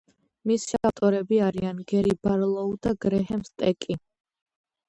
მისი 0.51 0.77
ავტორები 0.89 1.37
არიან 1.49 1.83
გერი 1.93 2.15
ბარლოუ 2.29 2.73
და 2.87 2.95
გრეჰემ 3.07 3.45
სტეკი. 3.51 3.99